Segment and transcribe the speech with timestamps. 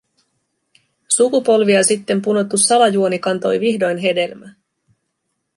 [1.07, 4.55] Sukupolvia sitten punottu salajuoni kantoi vihdoin hedelmää.